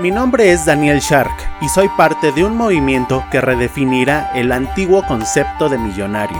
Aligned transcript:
Mi 0.00 0.10
nombre 0.10 0.50
es 0.50 0.64
Daniel 0.64 1.00
Shark 1.00 1.30
y 1.60 1.68
soy 1.68 1.86
parte 1.90 2.32
de 2.32 2.42
un 2.42 2.56
movimiento 2.56 3.22
que 3.30 3.42
redefinirá 3.42 4.30
el 4.34 4.50
antiguo 4.50 5.06
concepto 5.06 5.68
de 5.68 5.76
millonario. 5.76 6.38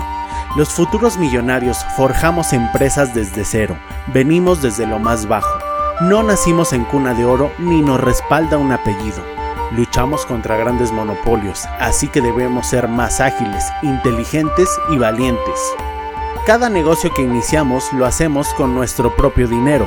Los 0.57 0.71
futuros 0.71 1.19
millonarios 1.19 1.85
forjamos 1.95 2.55
empresas 2.55 3.13
desde 3.13 3.45
cero, 3.45 3.77
venimos 4.15 4.63
desde 4.63 4.87
lo 4.87 4.99
más 4.99 5.29
bajo. 5.29 5.59
No 6.01 6.23
nacimos 6.23 6.73
en 6.73 6.85
cuna 6.85 7.13
de 7.13 7.27
oro 7.27 7.53
ni 7.59 7.83
nos 7.83 8.01
respalda 8.01 8.57
un 8.57 8.73
apellido. 8.73 9.23
Luchamos 9.73 10.25
contra 10.25 10.57
grandes 10.57 10.91
monopolios, 10.91 11.67
así 11.81 12.09
que 12.09 12.23
debemos 12.23 12.67
ser 12.67 12.89
más 12.89 13.21
ágiles, 13.21 13.67
inteligentes 13.83 14.71
y 14.91 14.97
valientes. 14.97 15.61
Cada 16.47 16.71
negocio 16.71 17.13
que 17.13 17.21
iniciamos 17.21 17.93
lo 17.93 18.07
hacemos 18.07 18.49
con 18.55 18.75
nuestro 18.75 19.15
propio 19.15 19.47
dinero, 19.47 19.87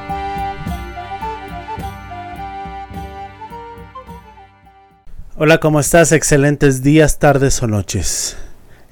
Hola, 5.43 5.59
¿cómo 5.59 5.79
estás? 5.79 6.11
Excelentes 6.11 6.83
días, 6.83 7.17
tardes 7.17 7.63
o 7.63 7.67
noches. 7.67 8.37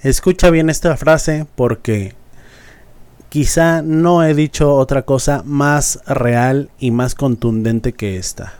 Escucha 0.01 0.49
bien 0.49 0.71
esta 0.71 0.97
frase 0.97 1.45
porque 1.55 2.15
quizá 3.29 3.83
no 3.83 4.23
he 4.23 4.33
dicho 4.33 4.73
otra 4.73 5.03
cosa 5.03 5.43
más 5.45 5.99
real 6.07 6.71
y 6.79 6.89
más 6.89 7.13
contundente 7.13 7.93
que 7.93 8.17
esta. 8.17 8.53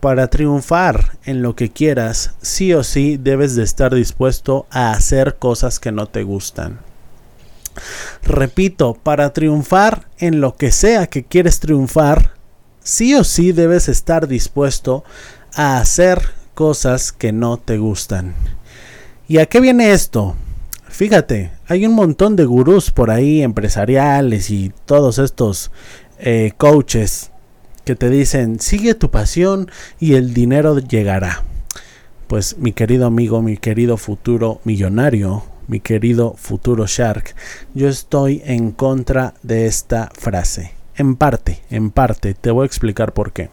Para 0.00 0.30
triunfar 0.30 1.16
en 1.22 1.42
lo 1.42 1.54
que 1.54 1.70
quieras, 1.70 2.34
sí 2.42 2.74
o 2.74 2.82
sí 2.82 3.18
debes 3.18 3.54
de 3.54 3.62
estar 3.62 3.94
dispuesto 3.94 4.66
a 4.72 4.90
hacer 4.90 5.36
cosas 5.36 5.78
que 5.78 5.92
no 5.92 6.06
te 6.06 6.24
gustan. 6.24 6.80
Repito, 8.24 8.94
para 9.00 9.32
triunfar 9.32 10.08
en 10.18 10.40
lo 10.40 10.56
que 10.56 10.72
sea 10.72 11.06
que 11.06 11.22
quieres 11.22 11.60
triunfar, 11.60 12.32
sí 12.80 13.14
o 13.14 13.22
sí 13.22 13.52
debes 13.52 13.88
estar 13.88 14.26
dispuesto 14.26 15.04
a 15.54 15.78
hacer 15.78 16.41
cosas 16.62 17.10
que 17.10 17.32
no 17.32 17.56
te 17.56 17.76
gustan. 17.76 18.34
¿Y 19.26 19.38
a 19.38 19.46
qué 19.46 19.58
viene 19.60 19.90
esto? 19.90 20.36
Fíjate, 20.88 21.50
hay 21.66 21.86
un 21.86 21.92
montón 21.92 22.36
de 22.36 22.44
gurús 22.44 22.92
por 22.92 23.10
ahí, 23.10 23.42
empresariales 23.42 24.48
y 24.48 24.70
todos 24.86 25.18
estos 25.18 25.72
eh, 26.20 26.52
coaches 26.56 27.32
que 27.84 27.96
te 27.96 28.10
dicen, 28.10 28.60
sigue 28.60 28.94
tu 28.94 29.10
pasión 29.10 29.72
y 29.98 30.14
el 30.14 30.34
dinero 30.34 30.78
llegará. 30.78 31.42
Pues 32.28 32.56
mi 32.58 32.72
querido 32.72 33.06
amigo, 33.06 33.42
mi 33.42 33.56
querido 33.56 33.96
futuro 33.96 34.60
millonario, 34.62 35.42
mi 35.66 35.80
querido 35.80 36.36
futuro 36.38 36.86
Shark, 36.86 37.34
yo 37.74 37.88
estoy 37.88 38.40
en 38.44 38.70
contra 38.70 39.34
de 39.42 39.66
esta 39.66 40.10
frase. 40.16 40.74
En 40.94 41.16
parte, 41.16 41.60
en 41.70 41.90
parte, 41.90 42.34
te 42.34 42.52
voy 42.52 42.62
a 42.62 42.66
explicar 42.66 43.14
por 43.14 43.32
qué. 43.32 43.50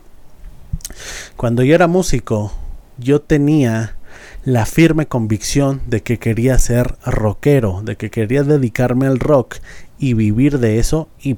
Cuando 1.36 1.64
yo 1.64 1.74
era 1.74 1.88
músico, 1.88 2.54
yo 3.00 3.22
tenía 3.22 3.96
la 4.44 4.66
firme 4.66 5.08
convicción 5.08 5.82
de 5.88 6.02
que 6.02 6.18
quería 6.18 6.58
ser 6.58 6.96
rockero, 7.06 7.82
de 7.84 7.96
que 7.96 8.10
quería 8.10 8.44
dedicarme 8.44 9.08
al 9.08 9.20
rock 9.20 9.58
y 9.98 10.14
vivir 10.14 10.60
de 10.60 10.80
eso 10.80 11.10
y, 11.22 11.38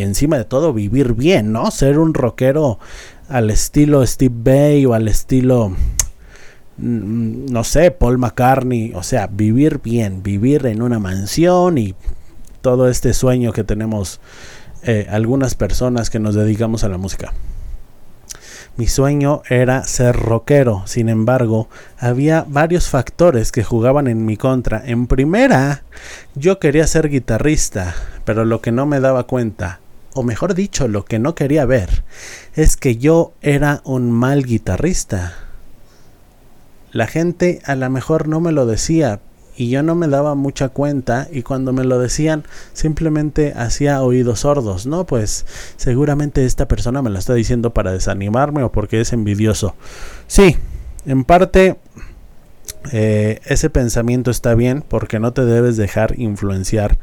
encima 0.00 0.36
de 0.38 0.44
todo 0.44 0.72
vivir 0.72 1.14
bien, 1.14 1.52
¿no? 1.52 1.70
Ser 1.70 2.00
un 2.00 2.14
rockero 2.14 2.80
al 3.28 3.48
estilo 3.50 4.04
Steve 4.04 4.34
Bay 4.36 4.86
o 4.86 4.92
al 4.92 5.06
estilo, 5.06 5.70
mm, 6.78 7.46
no 7.46 7.62
sé, 7.62 7.92
Paul 7.92 8.18
McCartney, 8.18 8.92
o 8.94 9.04
sea, 9.04 9.28
vivir 9.28 9.80
bien, 9.82 10.24
vivir 10.24 10.66
en 10.66 10.82
una 10.82 10.98
mansión 10.98 11.78
y 11.78 11.94
todo 12.60 12.88
este 12.88 13.14
sueño 13.14 13.52
que 13.52 13.62
tenemos 13.62 14.20
eh, 14.82 15.06
algunas 15.08 15.54
personas 15.54 16.10
que 16.10 16.18
nos 16.18 16.34
dedicamos 16.34 16.82
a 16.82 16.88
la 16.88 16.98
música. 16.98 17.32
Mi 18.76 18.88
sueño 18.88 19.40
era 19.48 19.84
ser 19.84 20.14
rockero, 20.14 20.82
sin 20.84 21.08
embargo, 21.08 21.66
había 21.98 22.44
varios 22.46 22.90
factores 22.90 23.50
que 23.50 23.64
jugaban 23.64 24.06
en 24.06 24.26
mi 24.26 24.36
contra. 24.36 24.82
En 24.84 25.06
primera, 25.06 25.82
yo 26.34 26.58
quería 26.58 26.86
ser 26.86 27.08
guitarrista, 27.08 27.94
pero 28.26 28.44
lo 28.44 28.60
que 28.60 28.72
no 28.72 28.84
me 28.84 29.00
daba 29.00 29.22
cuenta, 29.22 29.80
o 30.12 30.22
mejor 30.22 30.52
dicho, 30.54 30.88
lo 30.88 31.06
que 31.06 31.18
no 31.18 31.34
quería 31.34 31.64
ver, 31.64 32.04
es 32.54 32.76
que 32.76 32.98
yo 32.98 33.32
era 33.40 33.80
un 33.84 34.12
mal 34.12 34.44
guitarrista. 34.44 35.32
La 36.92 37.06
gente 37.06 37.62
a 37.64 37.76
lo 37.76 37.88
mejor 37.88 38.28
no 38.28 38.40
me 38.40 38.52
lo 38.52 38.66
decía, 38.66 39.20
y 39.56 39.70
yo 39.70 39.82
no 39.82 39.94
me 39.94 40.06
daba 40.08 40.34
mucha 40.34 40.68
cuenta 40.68 41.28
y 41.32 41.42
cuando 41.42 41.72
me 41.72 41.84
lo 41.84 41.98
decían 41.98 42.44
simplemente 42.72 43.54
hacía 43.56 44.02
oídos 44.02 44.40
sordos, 44.40 44.86
¿no? 44.86 45.06
Pues 45.06 45.46
seguramente 45.76 46.44
esta 46.44 46.68
persona 46.68 47.02
me 47.02 47.10
lo 47.10 47.18
está 47.18 47.34
diciendo 47.34 47.72
para 47.72 47.92
desanimarme 47.92 48.62
o 48.62 48.70
porque 48.70 49.00
es 49.00 49.12
envidioso. 49.12 49.74
Sí, 50.26 50.56
en 51.06 51.24
parte 51.24 51.76
eh, 52.92 53.40
ese 53.46 53.70
pensamiento 53.70 54.30
está 54.30 54.54
bien 54.54 54.84
porque 54.86 55.18
no 55.18 55.32
te 55.32 55.44
debes 55.44 55.76
dejar 55.76 56.18
influenciar 56.18 56.98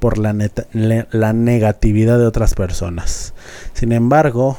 por 0.00 0.18
la, 0.18 0.34
la 0.72 1.32
negatividad 1.32 2.18
de 2.18 2.26
otras 2.26 2.54
personas. 2.54 3.34
Sin 3.72 3.92
embargo, 3.92 4.58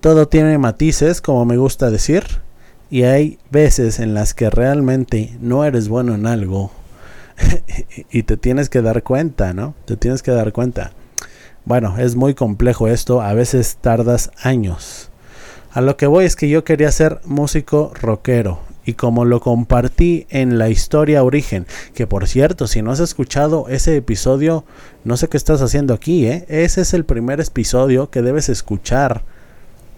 todo 0.00 0.28
tiene 0.28 0.56
matices, 0.58 1.20
como 1.20 1.44
me 1.44 1.56
gusta 1.56 1.90
decir 1.90 2.45
y 2.90 3.02
hay 3.02 3.38
veces 3.50 3.98
en 3.98 4.14
las 4.14 4.34
que 4.34 4.50
realmente 4.50 5.36
no 5.40 5.64
eres 5.64 5.88
bueno 5.88 6.14
en 6.14 6.26
algo 6.26 6.70
y 8.10 8.22
te 8.22 8.36
tienes 8.36 8.68
que 8.68 8.82
dar 8.82 9.02
cuenta, 9.02 9.52
¿no? 9.52 9.74
Te 9.84 9.96
tienes 9.96 10.22
que 10.22 10.30
dar 10.30 10.52
cuenta. 10.52 10.92
Bueno, 11.64 11.96
es 11.98 12.14
muy 12.14 12.34
complejo 12.34 12.88
esto, 12.88 13.20
a 13.20 13.34
veces 13.34 13.78
tardas 13.80 14.30
años. 14.42 15.10
A 15.72 15.80
lo 15.80 15.96
que 15.96 16.06
voy 16.06 16.24
es 16.24 16.36
que 16.36 16.48
yo 16.48 16.64
quería 16.64 16.90
ser 16.92 17.20
músico 17.24 17.92
rockero 18.00 18.60
y 18.84 18.94
como 18.94 19.24
lo 19.24 19.40
compartí 19.40 20.26
en 20.30 20.58
la 20.58 20.68
historia 20.68 21.24
origen, 21.24 21.66
que 21.92 22.06
por 22.06 22.28
cierto, 22.28 22.68
si 22.68 22.82
no 22.82 22.92
has 22.92 23.00
escuchado 23.00 23.66
ese 23.68 23.96
episodio, 23.96 24.64
no 25.02 25.16
sé 25.16 25.28
qué 25.28 25.36
estás 25.36 25.60
haciendo 25.60 25.92
aquí, 25.92 26.26
¿eh? 26.26 26.46
Ese 26.48 26.82
es 26.82 26.94
el 26.94 27.04
primer 27.04 27.40
episodio 27.40 28.10
que 28.10 28.22
debes 28.22 28.48
escuchar 28.48 29.24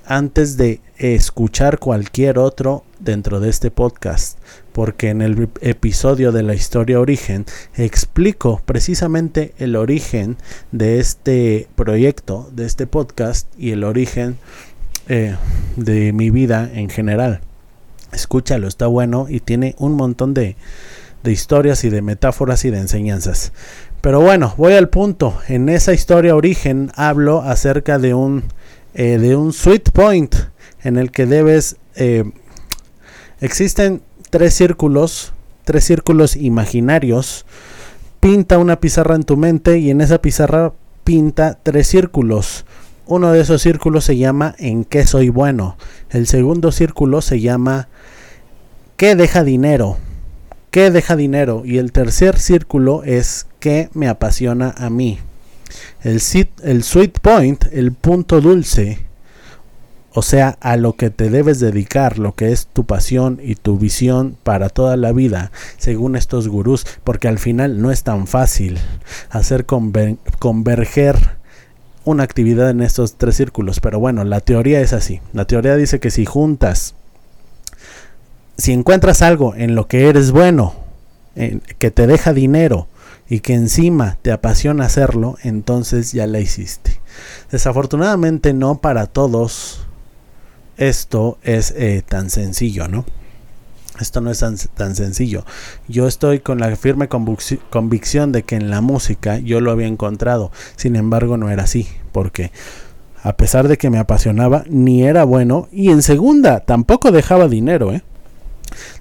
antes 0.08 0.56
de 0.56 0.80
escuchar 0.96 1.78
cualquier 1.78 2.38
otro 2.38 2.82
dentro 2.98 3.40
de 3.40 3.50
este 3.50 3.70
podcast, 3.70 4.38
porque 4.72 5.10
en 5.10 5.20
el 5.20 5.48
episodio 5.60 6.32
de 6.32 6.42
la 6.42 6.54
historia 6.54 6.98
origen 6.98 7.44
explico 7.76 8.62
precisamente 8.64 9.52
el 9.58 9.76
origen 9.76 10.38
de 10.72 10.98
este 10.98 11.68
proyecto, 11.76 12.50
de 12.52 12.64
este 12.64 12.86
podcast 12.86 13.46
y 13.58 13.70
el 13.72 13.84
origen 13.84 14.38
eh, 15.08 15.36
de 15.76 16.12
mi 16.14 16.30
vida 16.30 16.70
en 16.72 16.88
general. 16.88 17.40
Escúchalo, 18.12 18.66
está 18.66 18.86
bueno 18.86 19.26
y 19.28 19.40
tiene 19.40 19.74
un 19.78 19.92
montón 19.92 20.32
de, 20.32 20.56
de 21.22 21.32
historias 21.32 21.84
y 21.84 21.90
de 21.90 22.00
metáforas 22.00 22.64
y 22.64 22.70
de 22.70 22.78
enseñanzas. 22.78 23.52
Pero 24.00 24.20
bueno, 24.20 24.54
voy 24.56 24.72
al 24.72 24.88
punto. 24.88 25.36
En 25.48 25.68
esa 25.68 25.92
historia 25.92 26.34
origen 26.34 26.92
hablo 26.94 27.42
acerca 27.42 27.98
de 27.98 28.14
un 28.14 28.44
eh, 28.94 29.18
de 29.18 29.36
un 29.36 29.52
sweet 29.52 29.90
point 29.92 30.34
en 30.82 30.96
el 30.96 31.10
que 31.10 31.26
debes... 31.26 31.76
Eh, 31.96 32.24
existen 33.40 34.02
tres 34.30 34.54
círculos, 34.54 35.32
tres 35.64 35.84
círculos 35.84 36.36
imaginarios. 36.36 37.44
Pinta 38.20 38.58
una 38.58 38.80
pizarra 38.80 39.14
en 39.14 39.22
tu 39.22 39.36
mente 39.36 39.78
y 39.78 39.90
en 39.90 40.00
esa 40.00 40.20
pizarra 40.20 40.72
pinta 41.04 41.58
tres 41.62 41.88
círculos. 41.88 42.64
Uno 43.06 43.32
de 43.32 43.40
esos 43.40 43.62
círculos 43.62 44.04
se 44.04 44.16
llama 44.16 44.54
¿En 44.58 44.84
qué 44.84 45.06
soy 45.06 45.30
bueno? 45.30 45.76
El 46.10 46.26
segundo 46.26 46.72
círculo 46.72 47.22
se 47.22 47.40
llama 47.40 47.88
¿Qué 48.96 49.14
deja 49.14 49.44
dinero? 49.44 49.96
¿Qué 50.70 50.90
deja 50.90 51.16
dinero? 51.16 51.62
Y 51.64 51.78
el 51.78 51.92
tercer 51.92 52.38
círculo 52.38 53.02
es 53.04 53.46
que 53.60 53.88
me 53.94 54.08
apasiona 54.08 54.74
a 54.76 54.90
mí. 54.90 55.18
El, 56.02 56.20
sweet 56.20 57.18
point, 57.20 57.64
el 57.72 57.92
punto 57.92 58.40
dulce, 58.40 58.98
o 60.12 60.22
sea, 60.22 60.56
a 60.60 60.76
lo 60.76 60.94
que 60.94 61.10
te 61.10 61.30
debes 61.30 61.60
dedicar, 61.60 62.18
lo 62.18 62.34
que 62.34 62.52
es 62.52 62.66
tu 62.66 62.84
pasión 62.84 63.40
y 63.42 63.54
tu 63.54 63.78
visión 63.78 64.36
para 64.42 64.68
toda 64.68 64.96
la 64.96 65.12
vida, 65.12 65.52
según 65.76 66.16
estos 66.16 66.48
gurús, 66.48 66.86
porque 67.04 67.28
al 67.28 67.38
final 67.38 67.80
no 67.80 67.90
es 67.90 68.02
tan 68.02 68.26
fácil 68.26 68.78
hacer 69.30 69.66
converger 69.66 71.38
una 72.04 72.22
actividad 72.22 72.70
en 72.70 72.80
estos 72.80 73.14
tres 73.16 73.36
círculos, 73.36 73.80
pero 73.80 74.00
bueno, 74.00 74.24
la 74.24 74.40
teoría 74.40 74.80
es 74.80 74.92
así. 74.92 75.20
La 75.34 75.44
teoría 75.44 75.76
dice 75.76 76.00
que 76.00 76.10
si 76.10 76.24
juntas, 76.24 76.94
si 78.56 78.72
encuentras 78.72 79.20
algo 79.20 79.54
en 79.54 79.74
lo 79.74 79.88
que 79.88 80.08
eres 80.08 80.30
bueno, 80.30 80.74
que 81.78 81.90
te 81.90 82.06
deja 82.06 82.32
dinero 82.32 82.88
y 83.28 83.40
que 83.40 83.54
encima 83.54 84.18
te 84.22 84.32
apasiona 84.32 84.86
hacerlo, 84.86 85.36
entonces 85.42 86.12
ya 86.12 86.26
la 86.26 86.40
hiciste. 86.40 87.00
Desafortunadamente 87.50 88.54
no 88.54 88.78
para 88.78 89.06
todos 89.06 89.80
esto 90.76 91.38
es 91.42 91.72
eh, 91.76 92.02
tan 92.08 92.30
sencillo, 92.30 92.88
¿no? 92.88 93.04
Esto 94.00 94.20
no 94.20 94.30
es 94.30 94.38
tan, 94.38 94.56
tan, 94.56 94.94
sencillo. 94.94 95.44
Yo 95.88 96.06
estoy 96.06 96.38
con 96.38 96.60
la 96.60 96.74
firme 96.76 97.08
convicción 97.08 98.30
de 98.30 98.44
que 98.44 98.54
en 98.54 98.70
la 98.70 98.80
música 98.80 99.38
yo 99.38 99.60
lo 99.60 99.72
había 99.72 99.88
encontrado. 99.88 100.52
Sin 100.76 100.94
embargo, 100.94 101.36
no 101.36 101.50
era 101.50 101.64
así. 101.64 101.88
Porque 102.12 102.52
a 103.24 103.36
pesar 103.36 103.66
de 103.66 103.76
que 103.76 103.90
me 103.90 103.98
apasionaba, 103.98 104.62
ni 104.68 105.02
era 105.02 105.24
bueno. 105.24 105.68
Y 105.72 105.90
en 105.90 106.02
segunda, 106.02 106.60
tampoco 106.60 107.10
dejaba 107.10 107.48
dinero, 107.48 107.92
¿eh? 107.92 108.02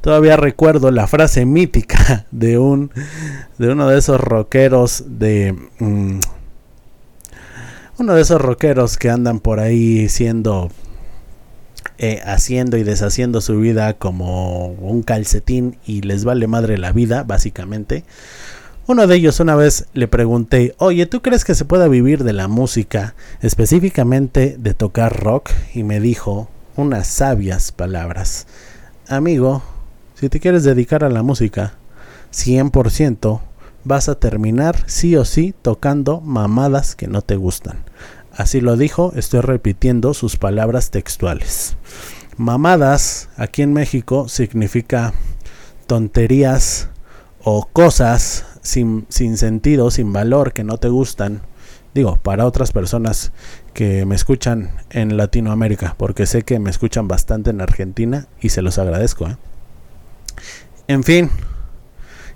Todavía 0.01 0.37
recuerdo 0.37 0.91
la 0.91 1.07
frase 1.07 1.45
mítica 1.45 2.25
de 2.31 2.57
un 2.57 2.91
de 3.57 3.69
uno 3.69 3.87
de 3.87 3.97
esos 3.97 4.19
rockeros 4.19 5.03
de 5.07 5.55
mm, 5.79 6.19
uno 7.99 8.13
de 8.13 8.21
esos 8.21 8.39
rockeros 8.39 8.97
que 8.97 9.09
andan 9.09 9.39
por 9.39 9.59
ahí 9.59 10.07
siendo 10.09 10.69
eh, 11.99 12.21
haciendo 12.25 12.77
y 12.77 12.83
deshaciendo 12.83 13.41
su 13.41 13.59
vida 13.59 13.93
como 13.93 14.67
un 14.67 15.01
calcetín 15.01 15.79
y 15.83 16.01
les 16.01 16.25
vale 16.25 16.45
madre 16.45 16.77
la 16.77 16.91
vida, 16.91 17.23
básicamente. 17.23 18.03
Uno 18.85 19.07
de 19.07 19.15
ellos 19.15 19.39
una 19.39 19.55
vez 19.55 19.87
le 19.93 20.07
pregunté, 20.07 20.75
oye, 20.77 21.07
¿tú 21.07 21.23
crees 21.23 21.43
que 21.43 21.55
se 21.55 21.65
pueda 21.65 21.87
vivir 21.87 22.23
de 22.23 22.33
la 22.33 22.47
música, 22.47 23.15
específicamente 23.41 24.57
de 24.59 24.75
tocar 24.75 25.23
rock? 25.23 25.49
Y 25.73 25.81
me 25.81 25.99
dijo 25.99 26.49
unas 26.75 27.07
sabias 27.07 27.71
palabras. 27.71 28.45
Amigo, 29.09 29.61
si 30.15 30.27
te 30.27 30.41
quieres 30.41 30.65
dedicar 30.65 31.05
a 31.05 31.09
la 31.09 31.23
música, 31.23 31.75
100%, 32.33 33.39
vas 33.85 34.09
a 34.09 34.15
terminar 34.19 34.83
sí 34.85 35.15
o 35.15 35.23
sí 35.23 35.55
tocando 35.61 36.19
mamadas 36.19 36.93
que 36.93 37.07
no 37.07 37.21
te 37.21 37.37
gustan. 37.37 37.85
Así 38.33 38.59
lo 38.59 38.75
dijo, 38.75 39.13
estoy 39.15 39.39
repitiendo 39.39 40.13
sus 40.13 40.35
palabras 40.35 40.91
textuales. 40.91 41.77
Mamadas 42.35 43.29
aquí 43.37 43.61
en 43.61 43.71
México 43.71 44.27
significa 44.27 45.13
tonterías 45.85 46.89
o 47.41 47.65
cosas 47.65 48.45
sin, 48.61 49.05
sin, 49.07 49.37
sentido, 49.37 49.89
sin 49.89 50.11
valor, 50.11 50.51
que 50.51 50.65
no 50.65 50.79
te 50.79 50.89
gustan. 50.89 51.43
Digo, 51.93 52.17
para 52.17 52.45
otras 52.45 52.73
personas 52.73 53.31
que 53.77 54.07
me 54.07 54.15
escuchan 54.15 54.71
en 54.89 55.17
Latinoamérica, 55.17 55.93
porque 55.99 56.25
sé 56.25 56.41
que 56.41 56.57
me 56.57 56.71
escuchan 56.71 57.07
bastante 57.07 57.51
en 57.51 57.61
Argentina 57.61 58.25
y 58.41 58.49
se 58.49 58.63
los 58.63 58.79
agradezco. 58.79 59.27
¿eh? 59.27 59.37
En 60.87 61.03
fin, 61.03 61.29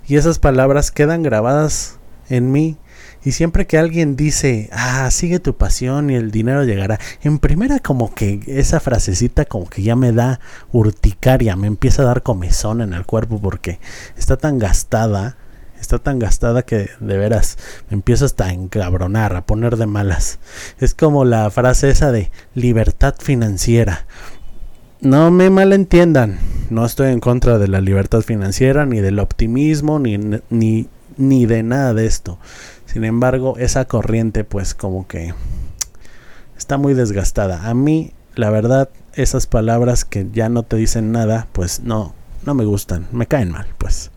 y 0.06 0.14
esas 0.14 0.38
palabras 0.38 0.92
quedan 0.92 1.24
grabadas 1.24 1.98
en 2.28 2.52
mí 2.52 2.76
y 3.24 3.32
siempre 3.32 3.66
que 3.66 3.76
alguien 3.76 4.14
dice, 4.14 4.70
ah, 4.70 5.10
sigue 5.10 5.40
tu 5.40 5.56
pasión 5.56 6.10
y 6.10 6.14
el 6.14 6.30
dinero 6.30 6.62
llegará, 6.62 7.00
en 7.24 7.40
primera 7.40 7.80
como 7.80 8.14
que 8.14 8.38
esa 8.46 8.78
frasecita 8.78 9.44
como 9.44 9.68
que 9.68 9.82
ya 9.82 9.96
me 9.96 10.12
da 10.12 10.38
urticaria, 10.70 11.56
me 11.56 11.66
empieza 11.66 12.02
a 12.02 12.06
dar 12.06 12.22
comezón 12.22 12.82
en 12.82 12.92
el 12.92 13.04
cuerpo 13.04 13.40
porque 13.40 13.80
está 14.16 14.36
tan 14.36 14.60
gastada, 14.60 15.36
está 15.82 15.98
tan 15.98 16.18
gastada 16.18 16.62
que 16.62 16.88
de 17.00 17.18
veras 17.18 17.58
me 17.90 17.96
empiezo 17.96 18.24
hasta 18.24 18.46
a 18.46 18.52
encabronar, 18.52 19.36
a 19.36 19.44
poner 19.44 19.76
de 19.76 19.86
malas. 19.86 20.38
Es 20.78 20.94
como 20.94 21.24
la 21.24 21.50
frase 21.50 21.90
esa 21.90 22.12
de 22.12 22.30
libertad 22.54 23.16
financiera. 23.18 24.06
No 25.00 25.30
me 25.30 25.50
malentiendan, 25.50 26.38
no 26.70 26.86
estoy 26.86 27.10
en 27.10 27.20
contra 27.20 27.58
de 27.58 27.66
la 27.66 27.80
libertad 27.80 28.22
financiera, 28.22 28.86
ni 28.86 29.00
del 29.00 29.18
optimismo, 29.18 29.98
ni, 29.98 30.16
ni, 30.48 30.88
ni 31.16 31.46
de 31.46 31.64
nada 31.64 31.92
de 31.92 32.06
esto. 32.06 32.38
Sin 32.86 33.04
embargo, 33.04 33.56
esa 33.58 33.84
corriente 33.86 34.44
pues 34.44 34.74
como 34.74 35.08
que 35.08 35.34
está 36.56 36.78
muy 36.78 36.94
desgastada. 36.94 37.68
A 37.68 37.74
mí, 37.74 38.12
la 38.36 38.50
verdad, 38.50 38.88
esas 39.14 39.48
palabras 39.48 40.04
que 40.04 40.28
ya 40.32 40.48
no 40.48 40.62
te 40.62 40.76
dicen 40.76 41.10
nada, 41.10 41.48
pues 41.52 41.80
no, 41.80 42.14
no 42.46 42.54
me 42.54 42.64
gustan, 42.64 43.08
me 43.10 43.26
caen 43.26 43.50
mal, 43.50 43.66
pues. 43.78 44.12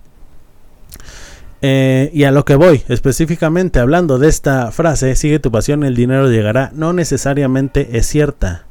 Eh, 1.68 2.12
y 2.14 2.26
a 2.26 2.32
lo 2.32 2.46
que 2.46 2.54
voy, 2.54 2.84
específicamente 2.90 3.80
hablando 3.80 4.20
de 4.20 4.30
esta 4.30 4.72
frase, 4.72 5.16
sigue 5.16 5.40
tu 5.40 5.50
pasión, 5.50 5.84
el 5.84 5.96
dinero 5.96 6.30
llegará, 6.30 6.70
no 6.76 6.94
necesariamente 6.94 7.98
es 7.98 8.06
cierta. 8.06 8.68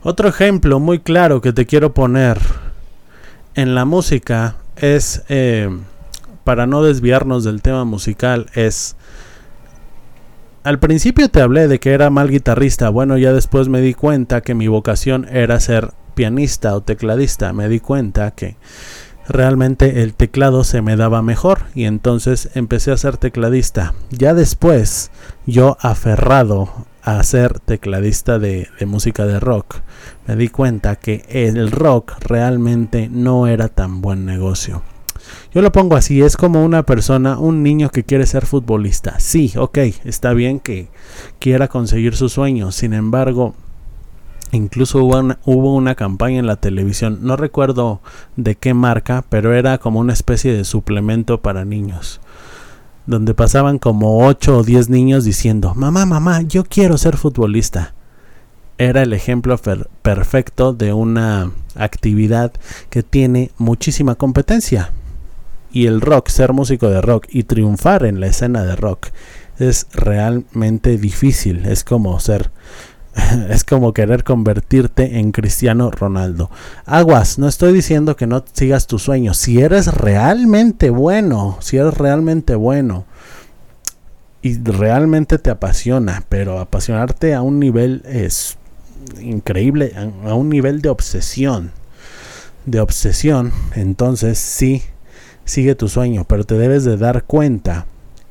Otro 0.00 0.28
ejemplo 0.28 0.78
muy 0.78 1.00
claro 1.00 1.40
que 1.40 1.52
te 1.52 1.66
quiero 1.66 1.92
poner 1.92 2.38
en 3.56 3.74
la 3.74 3.86
música 3.86 4.54
es 4.76 5.24
eh, 5.28 5.68
para 6.44 6.68
no 6.68 6.84
desviarnos 6.84 7.42
del 7.42 7.60
tema 7.60 7.84
musical, 7.84 8.46
es... 8.54 8.94
Al 10.62 10.78
principio 10.78 11.28
te 11.28 11.42
hablé 11.42 11.66
de 11.66 11.80
que 11.80 11.90
era 11.90 12.08
mal 12.08 12.30
guitarrista, 12.30 12.88
bueno, 12.88 13.18
ya 13.18 13.32
después 13.32 13.68
me 13.68 13.80
di 13.80 13.94
cuenta 13.94 14.42
que 14.42 14.54
mi 14.54 14.68
vocación 14.68 15.26
era 15.28 15.58
ser 15.58 15.90
pianista 16.14 16.76
o 16.76 16.82
tecladista, 16.82 17.52
me 17.52 17.68
di 17.68 17.80
cuenta 17.80 18.30
que 18.30 18.54
realmente 19.30 20.02
el 20.02 20.14
teclado 20.14 20.64
se 20.64 20.82
me 20.82 20.96
daba 20.96 21.22
mejor 21.22 21.62
y 21.74 21.84
entonces 21.84 22.50
empecé 22.54 22.92
a 22.92 22.96
ser 22.96 23.16
tecladista. 23.16 23.94
Ya 24.10 24.34
después, 24.34 25.10
yo 25.46 25.76
aferrado 25.80 26.86
a 27.02 27.22
ser 27.22 27.60
tecladista 27.60 28.38
de, 28.38 28.68
música 28.86 29.24
de 29.26 29.40
rock, 29.40 29.76
me 30.26 30.36
di 30.36 30.48
cuenta 30.48 30.96
que 30.96 31.24
el 31.28 31.70
rock 31.70 32.12
realmente 32.20 33.08
no 33.10 33.46
era 33.46 33.68
tan 33.68 34.00
buen 34.00 34.26
negocio. 34.26 34.82
Yo 35.54 35.62
lo 35.62 35.72
pongo 35.72 35.96
así, 35.96 36.22
es 36.22 36.36
como 36.36 36.64
una 36.64 36.84
persona, 36.84 37.38
un 37.38 37.62
niño 37.62 37.90
que 37.90 38.04
quiere 38.04 38.26
ser 38.26 38.46
futbolista. 38.46 39.18
Sí, 39.20 39.52
ok, 39.56 39.78
está 40.04 40.32
bien 40.32 40.60
que 40.60 40.88
quiera 41.38 41.68
conseguir 41.68 42.16
su 42.16 42.28
sueño. 42.28 42.72
Sin 42.72 42.94
embargo, 42.94 43.54
incluso 44.52 45.04
hubo 45.04 45.74
una, 45.74 45.94
campaña 45.94 46.38
en 46.38 46.46
la 46.46 46.56
televisión, 46.56 47.20
no 47.22 47.36
recuerdo 47.36 48.00
de 48.36 48.54
qué 48.56 48.74
marca, 48.74 49.24
pero 49.28 49.54
era 49.54 49.78
como 49.78 50.00
una 50.00 50.12
especie 50.12 50.52
de 50.52 50.64
suplemento 50.64 51.40
para 51.40 51.64
niños. 51.64 52.20
Donde 53.06 53.34
pasaban 53.34 53.78
como 53.78 54.26
8 54.26 54.58
o 54.58 54.62
10 54.62 54.88
niños 54.88 55.24
diciendo, 55.24 55.74
mamá, 55.74 56.06
mamá, 56.06 56.42
yo 56.42 56.64
quiero 56.64 56.98
ser 56.98 57.16
futbolista 57.16 57.94
era 58.78 59.02
el 59.02 59.12
ejemplo 59.12 59.60
perfecto 60.00 60.72
de 60.72 60.94
una 60.94 61.50
actividad 61.74 62.50
que 62.88 63.02
tiene 63.02 63.50
muchísima 63.58 64.14
competencia 64.14 64.90
y 65.70 65.86
el 65.86 66.00
rock, 66.00 66.28
ser 66.28 66.54
músico 66.54 66.88
de 66.88 67.02
rock 67.02 67.26
y 67.28 67.44
triunfar 67.44 68.06
en 68.06 68.20
la 68.20 68.26
escena 68.26 68.64
de 68.64 68.76
rock 68.76 69.08
es 69.58 69.86
realmente 69.92 70.96
difícil. 70.96 71.66
Es 71.66 71.84
como 71.84 72.18
ser, 72.20 72.50
es 73.50 73.64
como 73.64 73.92
querer 73.92 74.24
convertirte 74.24 75.18
en 75.18 75.32
Cristiano 75.32 75.90
Ronaldo. 75.90 76.50
Aguas, 76.86 77.38
no 77.38 77.48
estoy 77.48 77.72
diciendo 77.72 78.16
que 78.16 78.26
no 78.26 78.44
sigas 78.52 78.86
tus 78.86 79.02
sueños. 79.02 79.36
Si 79.36 79.60
eres 79.60 79.88
realmente 79.88 80.90
bueno, 80.90 81.58
si 81.60 81.76
eres 81.76 81.94
realmente 81.94 82.54
bueno 82.54 83.06
y 84.42 84.58
realmente 84.58 85.38
te 85.38 85.50
apasiona, 85.50 86.24
pero 86.28 86.60
apasionarte 86.60 87.34
a 87.34 87.42
un 87.42 87.60
nivel 87.60 88.02
es 88.06 88.56
increíble, 89.20 89.92
a 90.24 90.34
un 90.34 90.48
nivel 90.48 90.80
de 90.82 90.88
obsesión. 90.88 91.72
De 92.66 92.80
obsesión, 92.80 93.52
entonces 93.74 94.38
sí 94.38 94.82
sigue 95.44 95.74
tu 95.74 95.88
sueño, 95.88 96.24
pero 96.24 96.44
te 96.44 96.56
debes 96.56 96.84
de 96.84 96.96
dar 96.96 97.24
cuenta, 97.24 97.86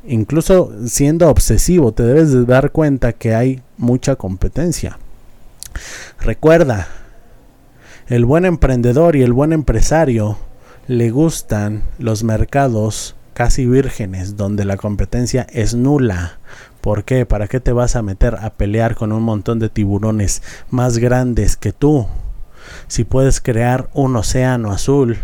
incluso 0.10 0.74
siendo 0.86 1.30
obsesivo, 1.30 1.92
te 1.92 2.04
debes 2.04 2.32
de 2.32 2.46
dar 2.46 2.72
cuenta 2.72 3.14
que 3.14 3.36
hay 3.36 3.62
mucha 3.78 4.16
competencia. 4.16 4.98
Recuerda, 6.20 6.88
el 8.08 8.26
buen 8.26 8.46
emprendedor 8.46 9.16
y 9.16 9.22
el 9.22 9.34
buen 9.34 9.54
empresario 9.54 10.38
le 10.88 11.12
gustan 11.12 11.84
los 12.00 12.24
mercados 12.24 13.16
casi 13.34 13.68
vírgenes, 13.68 14.36
donde 14.36 14.66
la 14.66 14.78
competencia 14.78 15.46
es 15.52 15.76
nula. 15.76 16.40
¿Por 16.82 17.04
qué? 17.04 17.26
¿Para 17.26 17.48
qué 17.48 17.60
te 17.60 17.72
vas 17.72 17.96
a 17.96 18.02
meter 18.02 18.36
a 18.42 18.50
pelear 18.50 18.96
con 18.96 19.12
un 19.12 19.22
montón 19.22 19.60
de 19.60 19.70
tiburones 19.70 20.42
más 20.72 20.98
grandes 20.98 21.56
que 21.56 21.72
tú? 21.72 22.08
Si 22.88 23.04
puedes 23.04 23.40
crear 23.42 23.90
un 23.94 24.16
océano 24.16 24.72
azul 24.72 25.20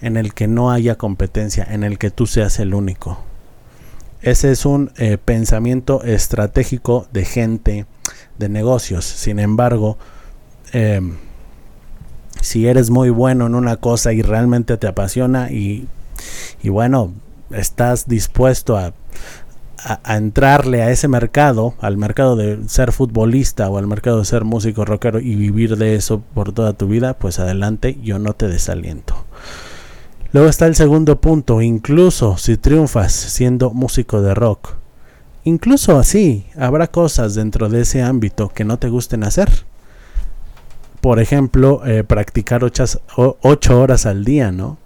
en 0.00 0.16
el 0.16 0.32
que 0.32 0.46
no 0.46 0.70
haya 0.70 0.96
competencia, 0.96 1.66
en 1.68 1.82
el 1.82 1.98
que 1.98 2.10
tú 2.10 2.26
seas 2.26 2.58
el 2.58 2.72
único. 2.72 3.31
Ese 4.22 4.52
es 4.52 4.64
un 4.64 4.92
eh, 4.98 5.18
pensamiento 5.18 6.04
estratégico 6.04 7.08
de 7.12 7.24
gente 7.24 7.86
de 8.38 8.48
negocios. 8.48 9.04
Sin 9.04 9.40
embargo, 9.40 9.98
em, 10.72 11.16
si 12.40 12.68
eres 12.68 12.90
muy 12.90 13.10
bueno 13.10 13.46
en 13.46 13.56
una 13.56 13.76
cosa 13.76 14.12
y 14.12 14.22
realmente 14.22 14.76
te 14.76 14.86
apasiona 14.86 15.50
y, 15.50 15.88
y 16.62 16.68
bueno, 16.68 17.12
estás 17.50 18.08
dispuesto 18.08 18.76
a, 18.76 18.94
entrarle 20.06 20.80
a 20.82 20.92
ese 20.92 21.08
mercado, 21.08 21.74
al 21.80 21.96
mercado 21.96 22.36
de 22.36 22.60
ser 22.68 22.92
futbolista 22.92 23.68
o 23.68 23.78
al 23.78 23.88
mercado 23.88 24.20
de 24.20 24.24
ser 24.24 24.44
músico 24.44 24.84
rockero 24.84 25.18
y 25.18 25.34
vivir 25.34 25.76
de 25.76 25.96
eso 25.96 26.22
por 26.34 26.52
toda 26.52 26.72
tu 26.72 26.86
vida, 26.86 27.14
pues 27.14 27.40
adelante, 27.40 27.98
yo 28.00 28.20
no 28.20 28.32
te 28.32 28.46
desaliento. 28.46 29.16
Luego 30.32 30.48
está 30.48 30.66
el 30.66 30.74
segundo 30.74 31.20
punto, 31.20 31.60
incluso 31.60 32.38
si 32.38 32.56
triunfas 32.56 33.12
siendo 33.12 33.70
músico 33.70 34.22
de 34.22 34.34
rock, 34.34 34.76
incluso 35.44 35.98
así 35.98 36.46
habrá 36.56 36.86
cosas 36.86 37.34
dentro 37.34 37.68
de 37.68 37.82
ese 37.82 38.02
ámbito 38.02 38.48
que 38.48 38.64
no 38.64 38.78
te 38.78 38.88
gusten 38.88 39.24
hacer. 39.24 39.50
Por 41.02 41.20
ejemplo, 41.20 41.82
eh, 41.84 42.02
practicar 42.04 42.64
ocho 42.64 43.80
horas 43.80 44.06
al 44.06 44.24
día, 44.24 44.52
¿no? 44.52 44.78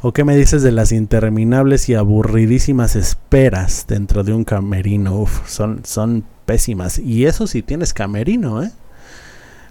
¿O 0.00 0.12
qué 0.12 0.24
me 0.24 0.36
dices 0.36 0.62
de 0.62 0.72
las 0.72 0.90
interminables 0.90 1.88
y 1.88 1.94
aburridísimas 1.94 2.96
esperas 2.96 3.86
dentro 3.86 4.24
de 4.24 4.32
un 4.32 4.44
camerino? 4.44 5.20
Uf, 5.20 5.48
son, 5.48 6.24
pésimas. 6.46 6.98
Y 6.98 7.26
eso 7.26 7.46
si 7.46 7.62
tienes 7.62 7.94
camerino, 7.94 8.62
¿eh? 8.62 8.72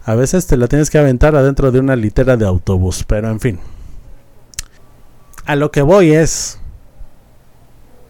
A 0.05 0.15
veces 0.15 0.47
te 0.47 0.57
la 0.57 0.67
tienes 0.67 0.89
que 0.89 0.97
aventar 0.97 1.35
adentro 1.35 1.71
de 1.71 1.79
una 1.79 1.95
litera 1.95 2.37
de 2.37 2.45
autobús, 2.45 3.03
pero 3.07 3.29
en 3.29 3.39
fin. 3.39 3.59
A 5.45 5.55
lo 5.57 5.71
que 5.71 5.81
voy 5.81 6.13
es, 6.13 6.59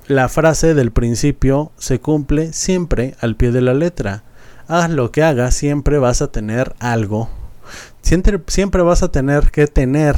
la 0.07 0.29
frase 0.29 0.75
del 0.75 0.91
principio 0.91 1.71
se 1.77 1.99
cumple 1.99 2.53
siempre 2.53 3.15
al 3.21 3.35
pie 3.35 3.51
de 3.51 3.61
la 3.61 3.73
letra. 3.73 4.23
Haz 4.67 4.91
lo 4.91 5.11
que 5.11 5.23
hagas, 5.23 5.55
siempre 5.55 5.97
vas 5.97 6.21
a 6.21 6.31
tener 6.31 6.75
algo. 6.79 7.29
Siempre, 8.01 8.39
siempre 8.47 8.83
vas 8.83 9.01
a 9.01 9.11
tener 9.11 9.49
que 9.49 9.65
tener 9.65 10.15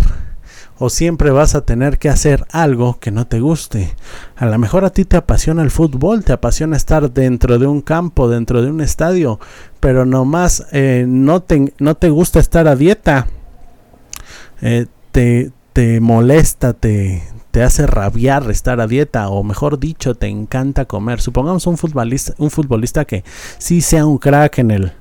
o 0.78 0.90
siempre 0.90 1.32
vas 1.32 1.56
a 1.56 1.62
tener 1.62 2.00
que 2.00 2.10
hacer 2.10 2.46
algo 2.52 3.00
que 3.00 3.12
no 3.12 3.28
te 3.28 3.40
guste. 3.40 3.96
A 4.36 4.46
lo 4.46 4.58
mejor 4.58 4.84
a 4.84 4.90
ti 4.90 5.06
te 5.06 5.16
apasiona 5.16 5.64
el 5.64 5.72
fútbol, 5.72 6.26
te 6.26 6.34
apasiona 6.34 6.76
estar 6.76 7.12
dentro 7.12 7.58
de 7.60 7.68
un 7.68 7.82
campo, 7.82 8.28
dentro 8.28 8.62
de 8.62 8.70
un 8.70 8.82
estadio, 8.82 9.40
pero 9.80 10.06
nomás 10.06 10.68
eh, 10.74 11.06
no, 11.08 11.42
te, 11.42 11.74
no 11.80 11.96
te 11.96 12.10
gusta 12.10 12.40
estar 12.40 12.68
a 12.68 12.76
dieta. 12.76 13.28
Eh, 14.62 14.88
te, 15.12 15.52
te 15.76 16.00
molesta, 16.00 16.72
te, 16.72 17.22
te 17.52 17.62
hace 17.62 17.86
rabiar 17.86 18.50
estar 18.50 18.80
a 18.80 18.88
dieta 18.88 19.28
o 19.28 19.44
mejor 19.44 19.78
dicho 19.78 20.16
te 20.16 20.28
encanta 20.28 20.86
comer. 20.86 21.20
Supongamos 21.20 21.68
un 21.68 21.78
futbolista, 21.78 22.34
un 22.38 22.50
futbolista 22.50 23.04
que 23.04 23.26
sí 23.58 23.82
sea 23.82 24.06
un 24.06 24.18
crack 24.18 24.60
en 24.60 24.72
el 24.72 24.94